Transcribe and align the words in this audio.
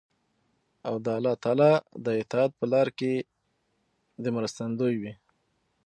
او 0.87 0.95
د 1.05 1.07
الله 1.17 1.33
تعالی 1.43 1.73
د 2.05 2.07
اطاعت 2.21 2.51
په 2.59 2.65
لار 2.73 2.87
کې 2.99 3.13
دې 4.21 4.29
مرستندوی 4.37 4.93
وي. 5.01 5.13